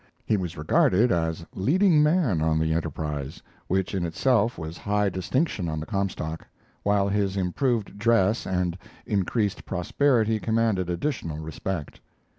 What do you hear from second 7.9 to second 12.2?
dress and increased prosperity commanded additional respect.